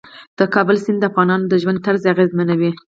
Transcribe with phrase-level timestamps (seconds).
[0.37, 2.71] د کابل سیند د افغانانو د ژوند طرز اغېزمنوي.